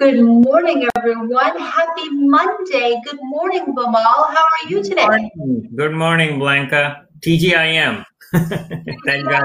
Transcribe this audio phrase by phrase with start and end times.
[0.00, 1.58] Good morning, everyone.
[1.58, 2.98] Happy Monday.
[3.04, 4.32] Good morning, Bimal.
[4.32, 5.04] How are you today?
[5.06, 7.04] Good morning, Good morning Blanca.
[7.20, 8.02] TGIM.
[8.32, 9.44] Thank God.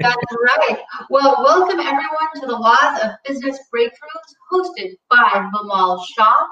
[0.00, 0.78] That's right.
[1.10, 6.46] Well, welcome everyone to the Laws of Business Breakthroughs hosted by Bimal Shah.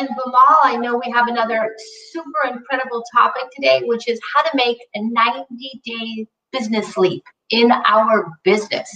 [0.00, 1.72] And Bimal, I know we have another
[2.10, 7.70] super incredible topic today, which is how to make a 90 day business leap in
[7.72, 8.90] our business.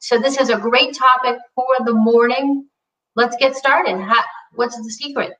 [0.00, 2.66] So this is a great topic for the morning.
[3.14, 4.00] Let's get started.
[4.00, 4.22] How,
[4.54, 5.34] what's the secret?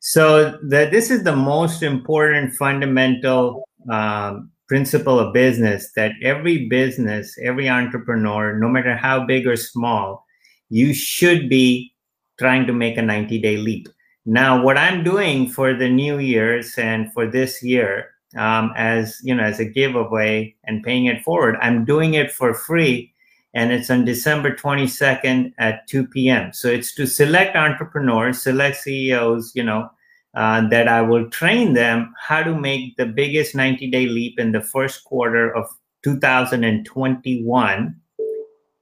[0.00, 7.68] So this is the most important fundamental um, principle of business that every business, every
[7.68, 10.24] entrepreneur, no matter how big or small,
[10.70, 11.94] you should be
[12.38, 13.88] trying to make a 90 day leap.
[14.24, 19.34] Now, what I'm doing for the new years and for this year um, as you
[19.34, 21.56] know as a giveaway and paying it forward.
[21.60, 23.10] I'm doing it for free
[23.54, 29.52] and it's on december 22nd at 2 p.m so it's to select entrepreneurs select ceos
[29.54, 29.90] you know
[30.34, 34.52] uh, that i will train them how to make the biggest 90 day leap in
[34.52, 35.66] the first quarter of
[36.02, 37.94] 2021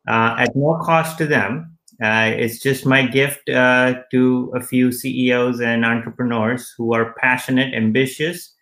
[0.09, 1.77] uh, at no cost to them.
[2.03, 7.75] Uh, it's just my gift uh, to a few CEOs and entrepreneurs who are passionate,
[7.75, 8.55] ambitious,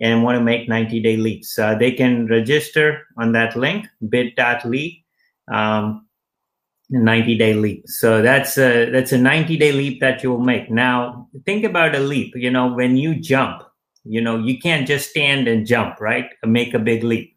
[0.00, 1.58] and want to make 90 day leaps.
[1.58, 5.04] Uh, they can register on that link, bit.ly,
[5.52, 6.06] um,
[6.90, 7.84] 90 day leap.
[7.86, 10.70] So that's a, that's a 90 day leap that you will make.
[10.70, 12.34] Now, think about a leap.
[12.34, 13.62] You know, when you jump,
[14.04, 16.30] you know, you can't just stand and jump, right?
[16.44, 17.36] Make a big leap.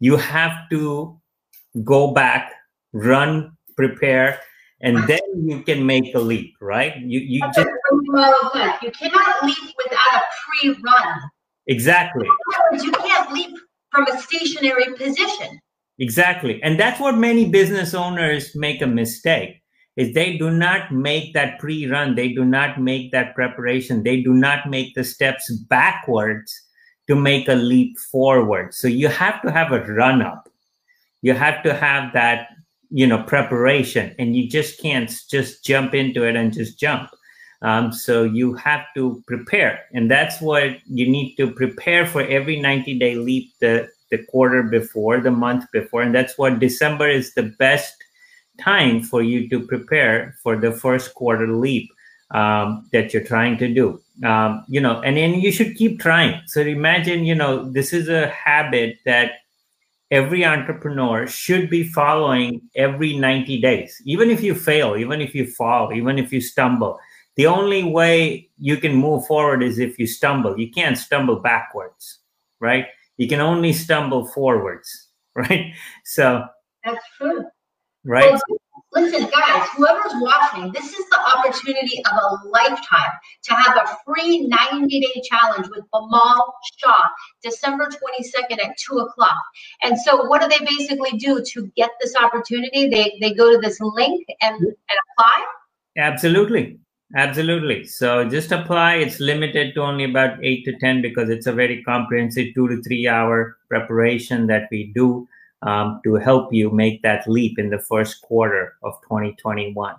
[0.00, 1.20] You have to
[1.84, 2.52] go back,
[2.92, 4.40] run, prepare,
[4.80, 6.96] and then you can make a leap, right?
[6.96, 7.68] You you just
[8.82, 10.22] you cannot leap without a
[10.60, 11.30] pre-run.
[11.68, 12.26] Exactly.
[12.72, 13.56] You can't leap
[13.92, 15.60] from a stationary position.
[15.98, 16.62] Exactly.
[16.62, 19.62] And that's what many business owners make a mistake
[19.96, 24.32] is they do not make that pre-run, they do not make that preparation, they do
[24.32, 26.54] not make the steps backwards
[27.08, 28.72] to make a leap forward.
[28.72, 30.48] So you have to have a run up.
[31.22, 32.46] You have to have that,
[32.90, 37.10] you know, preparation and you just can't just jump into it and just jump.
[37.62, 42.60] Um, so you have to prepare, and that's what you need to prepare for every
[42.60, 46.02] 90 day leap the, the quarter before, the month before.
[46.02, 47.94] And that's what December is the best
[48.60, 51.90] time for you to prepare for the first quarter leap
[52.30, 54.00] um, that you're trying to do.
[54.24, 56.40] Um, you know, and then you should keep trying.
[56.46, 59.32] So imagine, you know, this is a habit that
[60.10, 64.00] every entrepreneur should be following every 90 days.
[64.04, 66.98] Even if you fail, even if you fall, even if you stumble,
[67.38, 70.58] the only way you can move forward is if you stumble.
[70.58, 72.18] You can't stumble backwards,
[72.58, 72.86] right?
[73.16, 75.72] You can only stumble forwards, right?
[76.04, 76.44] So
[76.84, 77.44] that's true.
[78.04, 78.32] Right.
[78.32, 78.58] Well,
[78.92, 83.12] listen, guys, whoever's watching, this is the opportunity of a lifetime
[83.44, 87.06] to have a free 90 day challenge with Bimal Shah,
[87.44, 89.38] December 22nd at 2 o'clock.
[89.84, 92.88] And so, what do they basically do to get this opportunity?
[92.88, 95.44] They, they go to this link and, and apply?
[95.96, 96.80] Absolutely.
[97.16, 97.84] Absolutely.
[97.84, 98.96] So just apply.
[98.96, 102.82] It's limited to only about eight to 10 because it's a very comprehensive two to
[102.82, 105.26] three hour preparation that we do
[105.62, 109.94] um, to help you make that leap in the first quarter of 2021.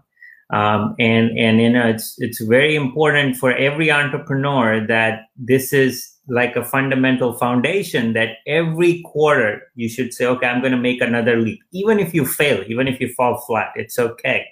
[0.51, 6.11] Um, and and you know it's it's very important for every entrepreneur that this is
[6.27, 11.01] like a fundamental foundation that every quarter you should say okay i'm going to make
[11.01, 14.43] another leap even if you fail even if you fall flat it's okay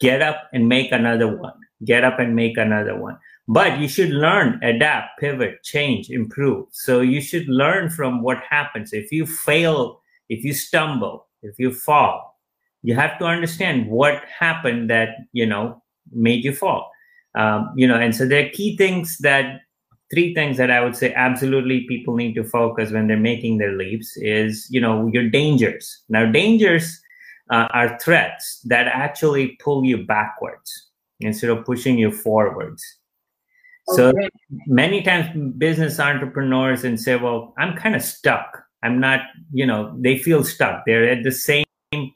[0.00, 3.18] get up and make another one get up and make another one.
[3.46, 6.66] But you should learn, adapt, pivot, change, improve.
[6.70, 8.92] So you should learn from what happens.
[8.92, 12.38] If you fail, if you stumble, if you fall,
[12.82, 16.90] you have to understand what happened that, you know, made you fall.
[17.34, 19.60] Um, you know, and so there are key things that
[20.12, 23.72] three things that I would say absolutely people need to focus when they're making their
[23.72, 26.02] leaps is, you know, your dangers.
[26.08, 27.00] Now, dangers
[27.50, 30.87] uh, are threats that actually pull you backwards
[31.20, 32.82] instead of pushing you forwards.
[33.94, 34.12] So
[34.66, 38.62] many times business entrepreneurs and say, well, I'm kind of stuck.
[38.82, 39.20] I'm not,
[39.50, 40.84] you know, they feel stuck.
[40.84, 41.64] They're at the same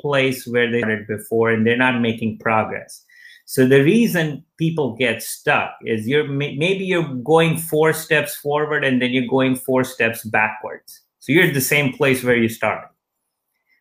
[0.01, 3.05] place where they were before and they're not making progress.
[3.47, 9.01] So the reason people get stuck is you're maybe you're going four steps forward and
[9.01, 11.01] then you're going four steps backwards.
[11.19, 12.89] So you're at the same place where you started.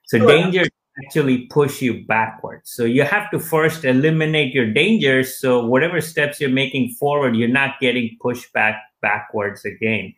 [0.05, 0.27] So sure.
[0.27, 0.65] danger
[1.03, 2.71] actually push you backwards.
[2.71, 5.39] So you have to first eliminate your dangers.
[5.39, 10.13] So whatever steps you're making forward, you're not getting pushed back backwards again.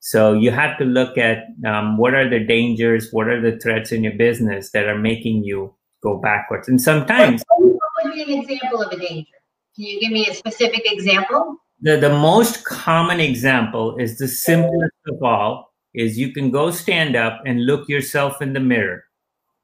[0.00, 3.92] So you have to look at um, what are the dangers, what are the threats
[3.92, 6.68] in your business that are making you go backwards.
[6.68, 9.30] And sometimes what would be an example of a danger?
[9.76, 11.56] Can you give me a specific example?
[11.80, 17.16] The, the most common example is the simplest of all is you can go stand
[17.16, 19.04] up and look yourself in the mirror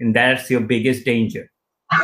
[0.00, 1.50] and that's your biggest danger.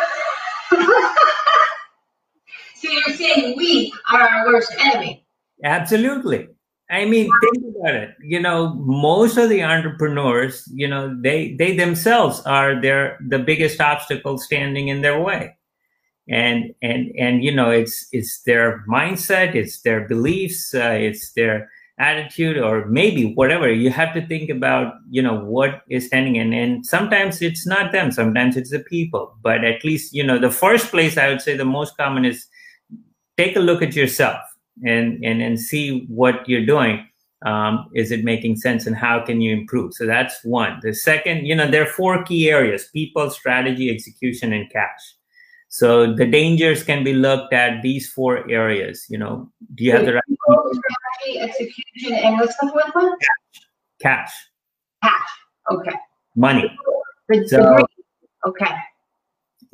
[2.85, 5.25] So you're saying we are our worst enemy.
[5.65, 6.49] Absolutely.
[6.91, 8.11] I mean think about it.
[8.23, 13.81] You know most of the entrepreneurs you know they they themselves are their the biggest
[13.81, 15.57] obstacle standing in their way.
[16.29, 21.71] And and and you know it's it's their mindset it's their beliefs uh, it's their
[21.99, 26.53] attitude or maybe whatever you have to think about you know what is standing in.
[26.53, 29.37] And sometimes it's not them sometimes it's the people.
[29.43, 32.47] But at least you know the first place i would say the most common is
[33.37, 34.41] take a look at yourself
[34.85, 37.09] and and and see what you're doing.
[37.47, 39.93] Um, is it making sense and how can you improve?
[39.93, 40.81] So that's one.
[40.83, 45.15] The second you know there are four key areas people strategy execution and cash
[45.75, 49.07] so the dangers can be looked at these four areas.
[49.09, 50.23] You know, do you have the right
[50.71, 53.13] strategy, execution, and what's the fourth one?
[54.01, 54.31] Cash.
[55.03, 55.29] Cash.
[55.73, 55.97] Okay.
[56.37, 56.73] Money.
[57.29, 57.87] The, so, the
[58.47, 58.73] okay.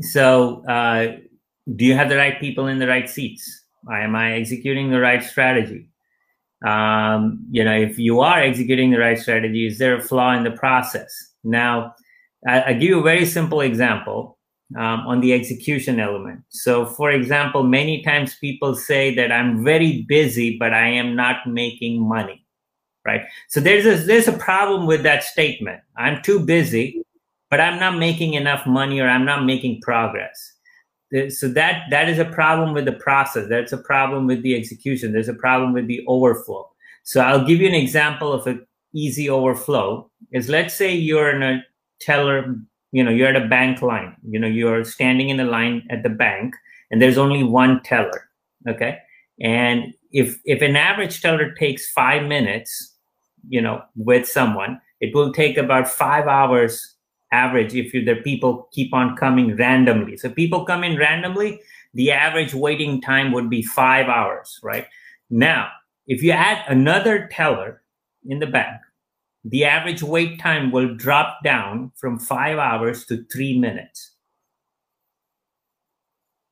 [0.01, 1.19] So, uh,
[1.77, 3.67] do you have the right people in the right seats?
[3.93, 5.91] Am I executing the right strategy?
[6.67, 10.45] Um, you know, if you are executing the right strategy, is there a flaw in
[10.45, 11.13] the process?
[11.45, 11.95] Now,
[12.49, 14.39] I, I give you a very simple example
[14.77, 16.43] um, on the execution element.
[16.49, 21.47] So, for example, many times people say that I'm very busy, but I am not
[21.47, 22.45] making money,
[23.05, 23.23] right?
[23.49, 25.81] So there's a there's a problem with that statement.
[25.97, 27.03] I'm too busy,
[27.51, 30.53] but I'm not making enough money, or I'm not making progress.
[31.31, 33.49] So that that is a problem with the process.
[33.49, 35.13] That's a problem with the execution.
[35.13, 36.71] There's a problem with the overflow.
[37.03, 38.65] So I'll give you an example of an
[38.95, 40.09] easy overflow.
[40.33, 41.65] Is let's say you're in a
[42.01, 42.55] teller
[42.93, 46.03] you know you're at a bank line you know you're standing in a line at
[46.03, 46.55] the bank
[46.91, 48.31] and there's only one teller
[48.69, 48.99] okay?
[49.41, 52.97] And if if an average teller takes five minutes
[53.49, 56.97] you know with someone it will take about five hours
[57.33, 60.17] average if you, the people keep on coming randomly.
[60.17, 61.61] So people come in randomly
[61.95, 64.87] the average waiting time would be five hours right?
[65.31, 65.69] Now
[66.07, 67.83] if you add another teller
[68.27, 68.81] in the bank
[69.45, 74.13] the average wait time will drop down from five hours to three minutes.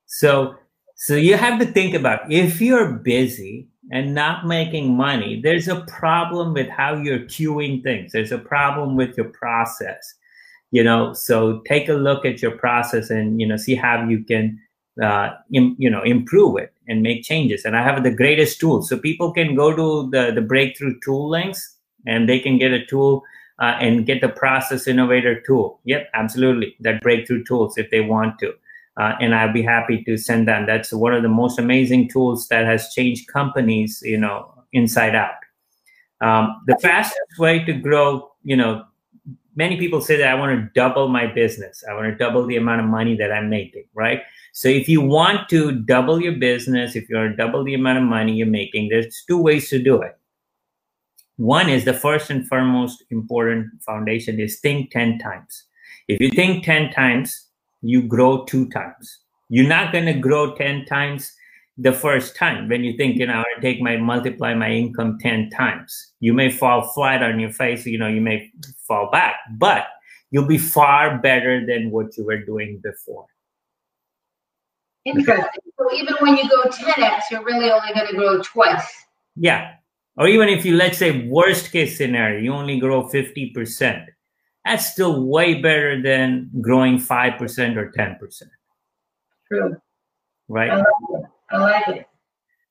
[0.06, 0.54] So,
[0.96, 5.82] so you have to think about if you're busy and not making money, there's a
[5.82, 8.12] problem with how you're queuing things.
[8.12, 10.14] There's a problem with your process,
[10.70, 11.12] you know.
[11.12, 14.58] So take a look at your process and you know see how you can
[15.02, 17.64] uh, Im, you know improve it and make changes.
[17.64, 21.28] And I have the greatest tool, so people can go to the the breakthrough tool
[21.30, 23.22] links and they can get a tool
[23.60, 25.80] uh, and get the process innovator tool.
[25.84, 26.76] Yep, absolutely.
[26.80, 28.52] That breakthrough tools if they want to.
[28.96, 30.66] Uh, and I'd be happy to send them.
[30.66, 35.34] That's one of the most amazing tools that has changed companies, you know, inside out.
[36.20, 38.84] Um, the fastest way to grow, you know,
[39.54, 41.84] many people say that I want to double my business.
[41.88, 44.22] I want to double the amount of money that I'm making, right?
[44.52, 47.98] So if you want to double your business, if you want to double the amount
[47.98, 50.17] of money you're making, there's two ways to do it.
[51.38, 55.64] One is the first and foremost important foundation is think 10 times.
[56.08, 57.46] If you think 10 times,
[57.80, 59.20] you grow two times.
[59.48, 61.32] You're not going to grow 10 times
[61.76, 65.50] the first time when you think, you know, I take my multiply my income 10
[65.50, 66.12] times.
[66.18, 68.50] You may fall flat on your face, you know, you may
[68.88, 69.86] fall back, but
[70.32, 73.26] you'll be far better than what you were doing before.
[75.04, 75.44] Interesting.
[75.78, 79.04] So even when you go 10x, you're really only going to grow twice.
[79.36, 79.74] Yeah,
[80.18, 84.06] or even if you, let's say, worst case scenario, you only grow 50%,
[84.64, 88.42] that's still way better than growing 5% or 10%.
[89.46, 89.76] True.
[90.48, 90.70] Right?
[90.70, 91.24] I like it.
[91.50, 92.06] I like it.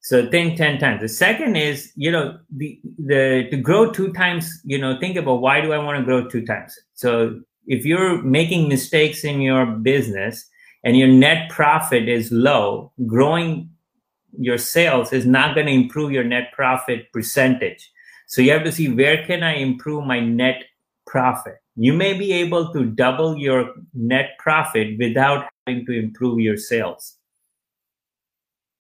[0.01, 1.01] So think 10 times.
[1.01, 5.41] The second is, you know, the, the, to grow two times, you know, think about
[5.41, 6.77] why do I want to grow two times?
[6.93, 10.45] So if you're making mistakes in your business
[10.83, 13.69] and your net profit is low, growing
[14.37, 17.91] your sales is not going to improve your net profit percentage.
[18.27, 20.63] So you have to see where can I improve my net
[21.05, 21.55] profit?
[21.75, 27.15] You may be able to double your net profit without having to improve your sales.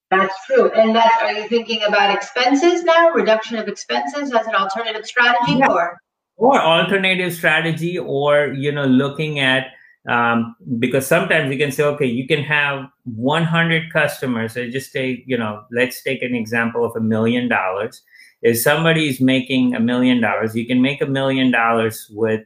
[0.09, 0.71] That's true.
[0.71, 3.09] And that are you thinking about expenses now?
[3.09, 5.67] Reduction of expenses as an alternative strategy yeah.
[5.67, 5.97] or
[6.37, 9.67] or alternative strategy or you know looking at
[10.07, 14.53] um, because sometimes you can say okay you can have 100 customers.
[14.53, 18.01] So just take you know let's take an example of a million dollars.
[18.41, 22.43] If somebody is making a million dollars you can make a million dollars with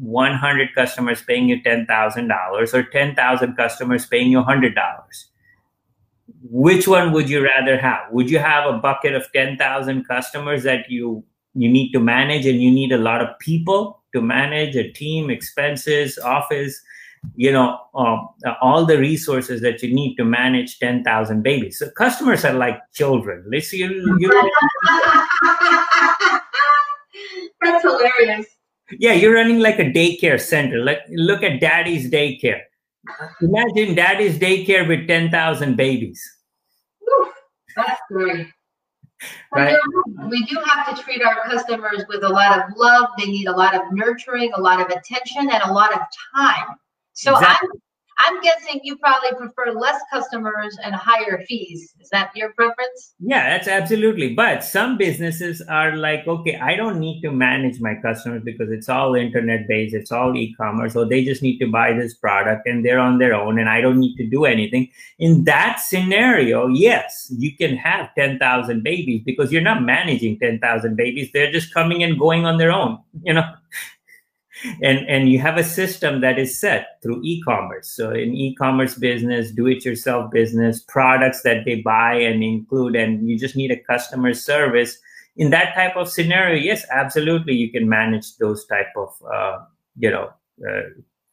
[0.00, 4.78] 100 customers paying you $10000 or 10000 customers paying you $100
[6.42, 8.10] which one would you rather have?
[8.10, 11.24] Would you have a bucket of 10,000 customers that you
[11.54, 15.28] you need to manage and you need a lot of people to manage a team,
[15.28, 16.80] expenses, office,
[17.34, 18.28] you know, um,
[18.60, 21.78] all the resources that you need to manage 10,000 babies.
[21.78, 23.44] So customers are like children.
[23.48, 24.28] Listen, you, you
[27.60, 28.46] That's hilarious.
[28.98, 30.78] Yeah, you're running like a daycare center.
[30.84, 32.62] Like look at daddy's daycare.
[33.40, 36.22] Imagine daddy's daycare with 10,000 babies.
[37.00, 37.32] Whew,
[37.76, 38.48] that's great.
[39.52, 39.76] Right.
[40.30, 43.08] We do have to treat our customers with a lot of love.
[43.18, 46.00] They need a lot of nurturing, a lot of attention, and a lot of
[46.36, 46.76] time.
[47.18, 47.68] So exactly.
[47.72, 47.80] I'm
[48.20, 51.94] I'm guessing you probably prefer less customers and higher fees.
[52.00, 53.14] Is that your preference?
[53.20, 54.34] Yeah, that's absolutely.
[54.34, 58.88] But some businesses are like, okay, I don't need to manage my customers because it's
[58.88, 60.94] all internet based, it's all e commerce.
[60.94, 63.80] So they just need to buy this product and they're on their own and I
[63.80, 64.88] don't need to do anything.
[65.20, 71.30] In that scenario, yes, you can have 10,000 babies because you're not managing 10,000 babies.
[71.32, 73.48] They're just coming and going on their own, you know?
[74.82, 77.88] And and you have a system that is set through e-commerce.
[77.88, 83.28] So in e-commerce business do it yourself business products that they buy and include and
[83.28, 84.98] you just need a customer service.
[85.36, 89.58] In that type of scenario yes absolutely you can manage those type of uh,
[89.96, 90.30] you know
[90.68, 90.82] uh,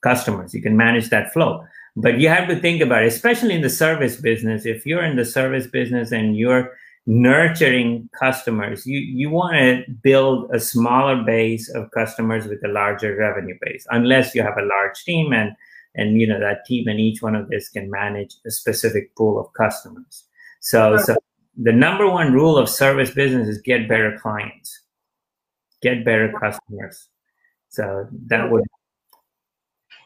[0.02, 0.54] customers.
[0.54, 1.66] You can manage that flow.
[1.98, 4.66] But you have to think about it especially in the service business.
[4.66, 6.72] If you're in the service business and you're
[7.06, 8.86] nurturing customers.
[8.86, 13.86] You you want to build a smaller base of customers with a larger revenue base,
[13.92, 15.52] unless you have a large team and
[15.96, 19.40] and you know that team and each one of this can manage a specific pool
[19.40, 20.26] of customers.
[20.62, 21.16] So so
[21.58, 24.82] the number one rule of service business is get better clients,
[25.82, 27.08] get better customers.
[27.70, 28.64] So that would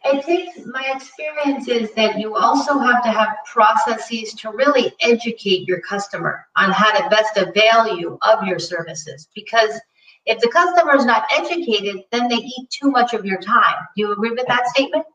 [0.05, 5.67] it think my experience is that you also have to have processes to really educate
[5.67, 9.27] your customer on how to best avail you of your services.
[9.35, 9.79] Because
[10.25, 13.75] if the customer is not educated then they eat too much of your time.
[13.95, 15.05] Do you agree with that statement?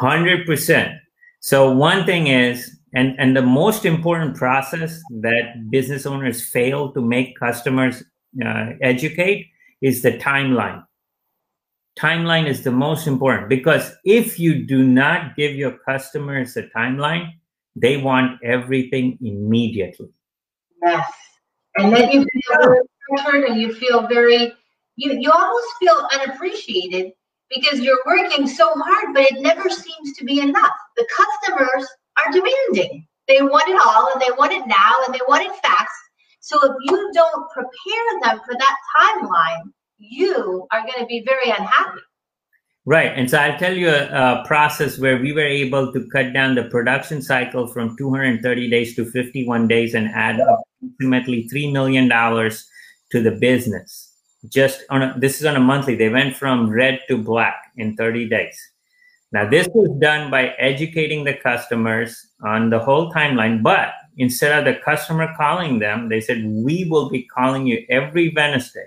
[0.00, 0.98] 100%
[1.40, 7.00] so one thing is and and the most important process that business owners fail to
[7.00, 8.02] make customers
[8.44, 9.46] uh, educate
[9.80, 10.84] is the timeline
[11.98, 17.32] timeline is the most important because if you do not give your customers a timeline,
[17.74, 20.08] they want everything immediately.
[20.82, 21.10] Yes.
[21.76, 24.52] And then you feel very pressured and you feel very,
[24.96, 27.12] you, you almost feel unappreciated
[27.54, 30.76] because you're working so hard, but it never seems to be enough.
[30.96, 31.86] The customers
[32.18, 33.06] are demanding.
[33.28, 35.90] They want it all and they want it now and they want it fast.
[36.40, 41.50] So if you don't prepare them for that timeline, you are going to be very
[41.50, 42.00] unhappy.
[42.84, 43.12] Right.
[43.16, 46.54] And so I'll tell you a, a, process where we were able to cut down
[46.54, 53.22] the production cycle from 230 days to 51 days and add approximately $3 million to
[53.22, 54.12] the business.
[54.48, 55.96] Just on a, this is on a monthly.
[55.96, 58.56] They went from red to black in 30 days.
[59.32, 64.64] Now, this was done by educating the customers on the whole timeline, but instead of
[64.64, 68.86] the customer calling them, they said, We will be calling you every Wednesday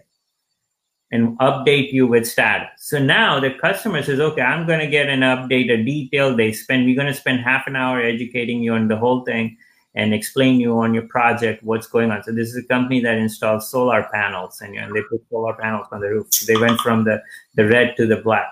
[1.11, 2.69] and update you with status.
[2.77, 6.35] So now the customer says, okay, I'm going to get an update, a detail.
[6.35, 9.57] They spend, we're going to spend half an hour educating you on the whole thing
[9.95, 12.23] and explain you on your project what's going on.
[12.23, 16.01] So this is a company that installs solar panels and, they put solar panels on
[16.01, 16.29] the roof.
[16.47, 17.21] They went from the,
[17.55, 18.47] the red to the black.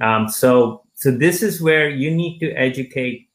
[0.00, 3.29] Um, so, so this is where you need to educate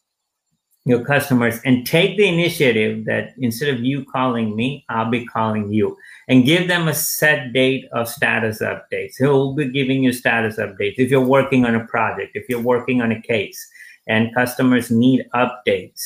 [0.86, 5.74] your customers and take the initiative that instead of you calling me, I'll be calling
[5.74, 9.14] you and give them a set date of status updates.
[9.18, 13.02] He'll be giving you status updates if you're working on a project, if you're working
[13.02, 13.68] on a case,
[14.08, 16.02] and customers need updates.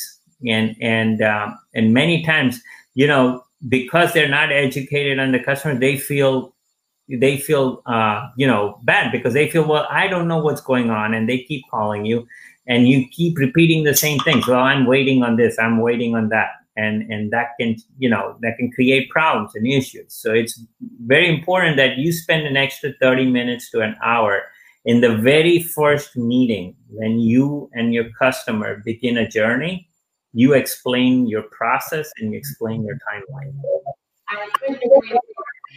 [0.48, 2.62] And and um, and many times,
[2.94, 6.54] you know, because they're not educated on the customer, they feel
[7.18, 10.90] they feel uh, you know bad because they feel well i don't know what's going
[10.90, 12.26] on and they keep calling you
[12.70, 16.30] and you keep repeating the same things well i'm waiting on this i'm waiting on
[16.30, 16.50] that.
[16.76, 20.14] And and that can you know that can create problems and issues.
[20.14, 20.54] So it's
[21.04, 24.44] very important that you spend an extra 30 minutes to an hour
[24.84, 29.90] in the very first meeting when you and your customer begin a journey
[30.32, 33.52] you explain your process and you explain your timeline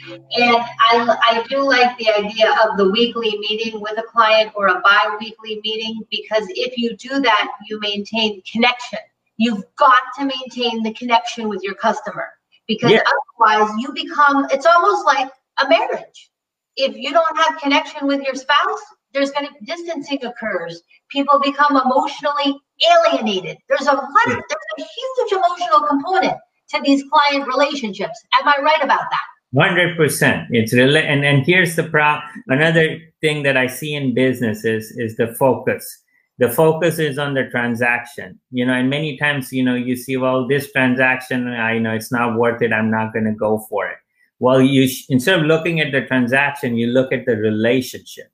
[0.09, 4.67] and I, I do like the idea of the weekly meeting with a client or
[4.67, 8.99] a bi-weekly meeting because if you do that, you maintain connection.
[9.37, 12.29] You've got to maintain the connection with your customer
[12.67, 13.01] because yeah.
[13.39, 16.31] otherwise you become, it's almost like a marriage.
[16.75, 18.81] If you don't have connection with your spouse,
[19.13, 20.81] there's going to distancing occurs.
[21.09, 22.59] People become emotionally
[22.89, 23.57] alienated.
[23.69, 26.37] There's a lot of, there's a huge emotional component
[26.69, 28.19] to these client relationships.
[28.33, 29.21] Am I right about that?
[29.57, 30.47] Hundred percent.
[30.49, 32.19] It's really, and and here's the pro.
[32.47, 35.99] Another thing that I see in businesses is the focus.
[36.39, 40.17] The focus is on the transaction, you know, and many times, you know, you see,
[40.17, 42.73] well, this transaction, I know it's not worth it.
[42.73, 43.97] I'm not going to go for it.
[44.39, 48.31] Well, you sh- instead of looking at the transaction, you look at the relationship.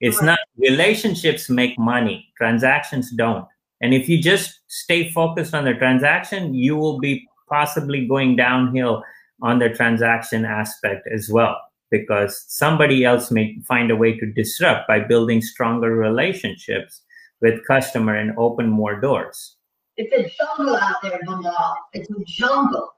[0.00, 0.26] It's right.
[0.26, 3.46] not relationships make money, transactions don't.
[3.80, 9.04] And if you just stay focused on the transaction, you will be possibly going downhill
[9.42, 11.56] on the transaction aspect as well
[11.90, 17.02] because somebody else may find a way to disrupt by building stronger relationships
[17.40, 19.56] with customer and open more doors.
[19.96, 21.74] It's a jungle out there Bimal.
[21.92, 22.92] it's a jungle.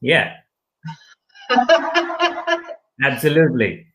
[0.00, 0.34] Yeah.
[3.02, 3.86] Absolutely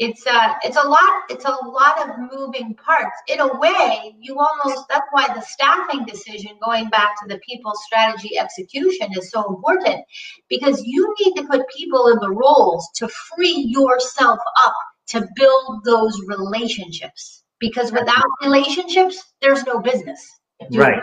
[0.00, 3.14] it's a uh, it's a lot it's a lot of moving parts.
[3.28, 7.72] In a way you almost that's why the staffing decision going back to the people
[7.84, 10.02] strategy execution is so important.
[10.48, 14.74] Because you need to put people in the roles to free yourself up
[15.08, 17.44] to build those relationships.
[17.58, 20.26] Because without relationships there's no business.
[20.72, 21.02] Right.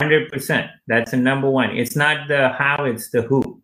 [0.00, 1.76] 100% that's the number one.
[1.76, 3.60] It's not the how it's the who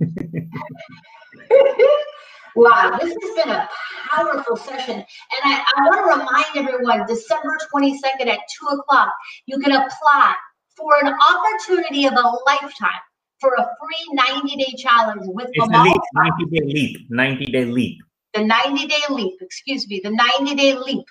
[2.54, 3.68] Wow, this has been a
[4.10, 4.94] powerful session.
[4.94, 5.04] And
[5.44, 9.12] I, I want to remind everyone December 22nd at 2 o'clock,
[9.46, 10.34] you can apply
[10.76, 13.00] for an opportunity of a lifetime
[13.40, 17.98] for a free 90 day challenge with it's leap, 90 day leap, 90 day leap.
[18.34, 21.04] The 90 day leap, excuse me, the 90 day leap.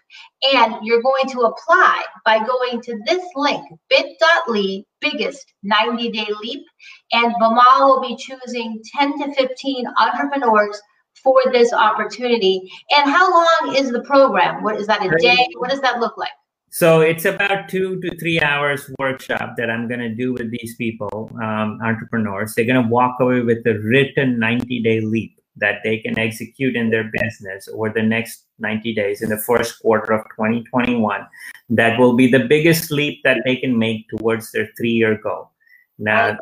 [0.54, 6.64] And you're going to apply by going to this link, bit.ly biggest 90 day leap.
[7.12, 10.82] And Bimal will be choosing 10 to 15 entrepreneurs
[11.24, 12.72] for this opportunity.
[12.96, 14.64] And how long is the program?
[14.64, 15.48] What is that a day?
[15.58, 16.32] What does that look like?
[16.74, 20.74] So it's about two to three hours workshop that I'm going to do with these
[20.78, 22.56] people, um, entrepreneurs.
[22.56, 26.78] They're going to walk away with a written 90 day leap that they can execute
[26.78, 31.28] in their business over the next 90 days in the first quarter of 2021.
[31.70, 35.52] That will be the biggest leap that they can make towards their three year goal.
[36.00, 36.38] Now,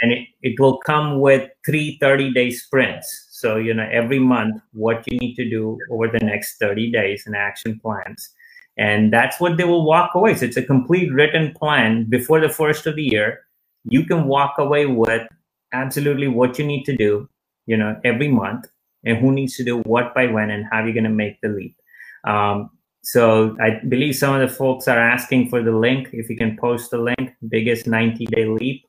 [0.00, 3.26] and it, it will come with three 30 day sprints.
[3.40, 7.24] So, you know, every month, what you need to do over the next 30 days
[7.26, 8.30] and action plans.
[8.76, 10.34] And that's what they will walk away.
[10.34, 13.40] So it's a complete written plan before the first of the year.
[13.84, 15.26] You can walk away with
[15.72, 17.28] absolutely what you need to do,
[17.66, 18.66] you know, every month
[19.04, 21.48] and who needs to do what by when and how you're going to make the
[21.48, 21.76] leap.
[22.26, 22.70] Um,
[23.02, 26.10] so I believe some of the folks are asking for the link.
[26.12, 28.84] If you can post the link, biggest 90 day leap.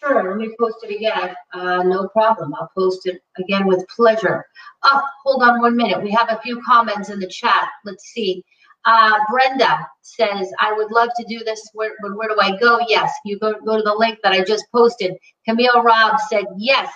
[0.00, 1.34] Sure, let me post it again.
[1.52, 2.54] Uh, no problem.
[2.54, 4.44] I'll post it again with pleasure.
[4.84, 6.02] Oh, hold on one minute.
[6.02, 7.68] We have a few comments in the chat.
[7.84, 8.44] Let's see.
[8.84, 12.78] Uh, Brenda says, I would love to do this, where, but where do I go?
[12.88, 15.14] Yes, you go, go to the link that I just posted.
[15.46, 16.90] Camille Robb said, yes,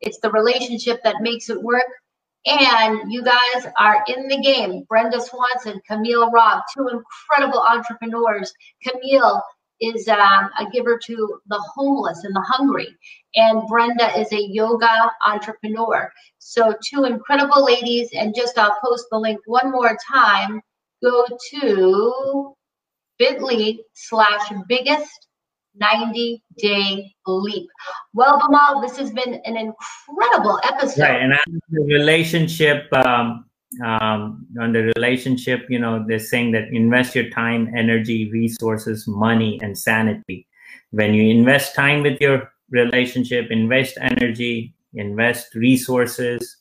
[0.00, 1.86] it's the relationship that makes it work.
[2.46, 4.84] And you guys are in the game.
[4.88, 8.52] Brenda Swanson, Camille Robb, two incredible entrepreneurs.
[8.86, 9.42] Camille
[9.80, 12.88] is um, a giver to the homeless and the hungry.
[13.34, 16.10] And Brenda is a yoga entrepreneur.
[16.38, 18.10] So, two incredible ladies.
[18.14, 20.60] And just I'll post the link one more time.
[21.02, 22.54] Go to
[23.18, 25.26] bit.ly slash biggest
[25.78, 27.68] 90 day leap.
[28.14, 31.02] Well, Bimal, this has been an incredible episode.
[31.02, 31.22] Right.
[31.22, 31.34] And
[31.70, 33.44] the relationship um,
[33.84, 39.58] um, on the relationship, you know, they're saying that invest your time, energy, resources, money,
[39.62, 40.46] and sanity.
[40.90, 46.56] When you invest time with your relationship, invest energy, invest resources,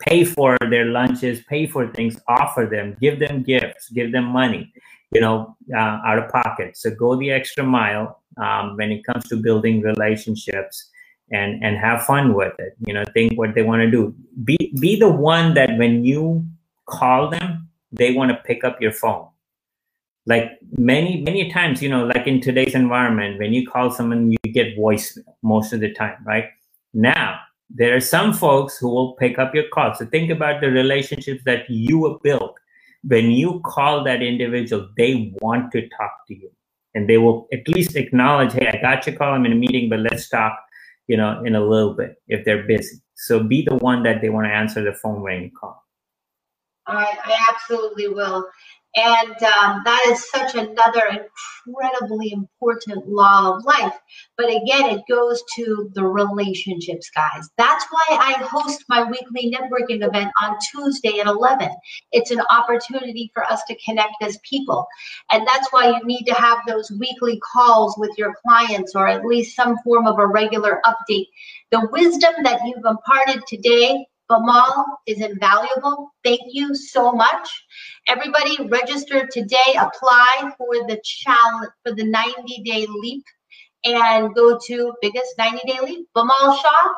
[0.00, 4.72] pay for their lunches, pay for things, offer them, give them gifts, give them money,
[5.12, 6.76] you know, uh, out of pocket.
[6.76, 10.90] So go the extra mile um, when it comes to building relationships
[11.30, 14.14] and and have fun with it you know think what they want to do.
[14.44, 16.46] Be be the one that when you
[16.86, 19.28] call them they want to pick up your phone.
[20.26, 24.52] Like many many times you know like in today's environment when you call someone you
[24.52, 26.46] get voicemail most of the time right?
[26.92, 29.94] Now there are some folks who will pick up your call.
[29.94, 32.54] So think about the relationships that you have built.
[33.02, 36.50] When you call that individual they want to talk to you.
[36.96, 39.32] And they will at least acknowledge hey i got your call.
[39.32, 40.58] I'm in a meeting but let's talk
[41.06, 43.00] you know, in a little bit if they're busy.
[43.14, 45.82] So be the one that they want to answer the phone when you call.
[46.86, 48.46] I, I absolutely will.
[48.96, 51.26] And um, that is such another
[51.66, 53.94] incredibly important law of life.
[54.36, 57.48] But again, it goes to the relationships, guys.
[57.58, 61.70] That's why I host my weekly networking event on Tuesday at 11.
[62.12, 64.86] It's an opportunity for us to connect as people.
[65.32, 69.24] And that's why you need to have those weekly calls with your clients or at
[69.24, 71.26] least some form of a regular update.
[71.72, 76.10] The wisdom that you've imparted today Bimal is invaluable.
[76.24, 77.48] Thank you so much.
[78.08, 83.22] Everybody register today, apply for the challenge for the 90 day leap
[83.84, 86.08] and go to biggest 90 day leap.
[86.16, 86.92] Bimal Shah,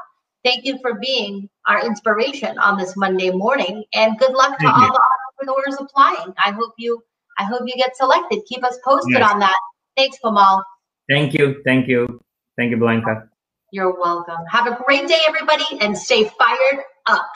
[0.44, 4.74] thank you for being our inspiration on this Monday morning and good luck to thank
[4.74, 4.92] all you.
[4.92, 5.00] the
[5.44, 6.32] entrepreneurs applying.
[6.38, 7.02] I hope you
[7.38, 8.40] I hope you get selected.
[8.46, 9.30] Keep us posted yes.
[9.30, 9.58] on that.
[9.94, 10.62] Thanks, Bimal.
[11.10, 11.60] Thank you.
[11.66, 12.18] Thank you.
[12.56, 13.28] Thank you, Blanca.
[13.72, 14.38] You're welcome.
[14.50, 17.28] Have a great day, everybody, and stay fired up.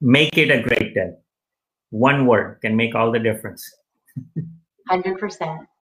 [0.00, 1.10] Make it a great day.
[1.90, 3.64] One word can make all the difference.
[4.90, 5.66] 100%.